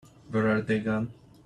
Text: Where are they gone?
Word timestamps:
Where 0.31 0.47
are 0.49 0.61
they 0.63 0.79
gone? 0.79 1.13